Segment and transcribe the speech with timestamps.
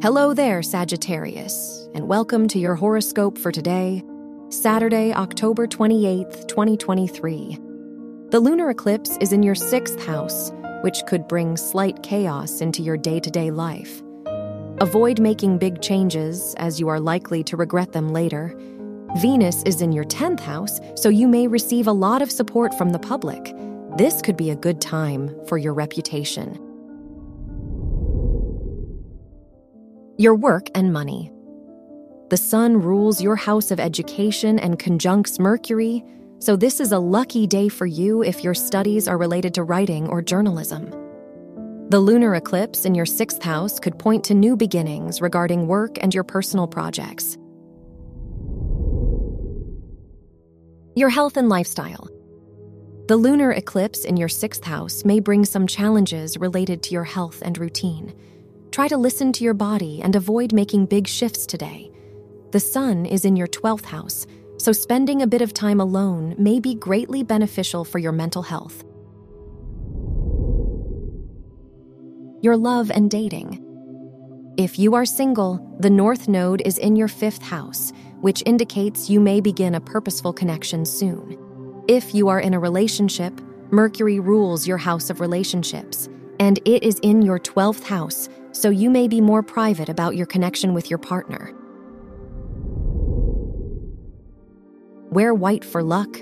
[0.00, 4.04] Hello there, Sagittarius, and welcome to your horoscope for today,
[4.48, 7.58] Saturday, October 28th, 2023.
[8.30, 10.52] The lunar eclipse is in your sixth house,
[10.82, 14.00] which could bring slight chaos into your day to day life.
[14.80, 18.54] Avoid making big changes, as you are likely to regret them later.
[19.20, 22.90] Venus is in your 10th house, so you may receive a lot of support from
[22.90, 23.52] the public.
[23.96, 26.67] This could be a good time for your reputation.
[30.20, 31.30] Your work and money.
[32.30, 36.02] The sun rules your house of education and conjuncts Mercury,
[36.40, 40.08] so this is a lucky day for you if your studies are related to writing
[40.08, 40.90] or journalism.
[41.90, 46.12] The lunar eclipse in your sixth house could point to new beginnings regarding work and
[46.12, 47.38] your personal projects.
[50.96, 52.08] Your health and lifestyle.
[53.06, 57.40] The lunar eclipse in your sixth house may bring some challenges related to your health
[57.40, 58.12] and routine.
[58.78, 61.90] Try to listen to your body and avoid making big shifts today.
[62.52, 64.24] The sun is in your 12th house,
[64.56, 68.84] so spending a bit of time alone may be greatly beneficial for your mental health.
[72.40, 73.64] Your love and dating.
[74.56, 79.18] If you are single, the North Node is in your fifth house, which indicates you
[79.18, 81.36] may begin a purposeful connection soon.
[81.88, 83.40] If you are in a relationship,
[83.72, 88.90] Mercury rules your house of relationships, and it is in your 12th house, so you
[88.90, 91.54] may be more private about your connection with your partner.
[95.10, 96.20] Wear white for luck.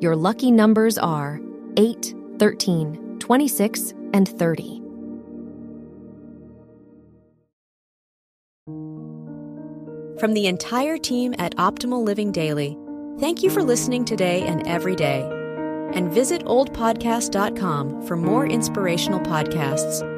[0.00, 1.40] Your lucky numbers are
[1.76, 4.82] 8, 13, 26, and 30.
[10.18, 12.76] From the entire team at Optimal Living Daily,
[13.20, 15.20] thank you for listening today and every day.
[15.92, 20.17] And visit oldpodcast.com for more inspirational podcasts.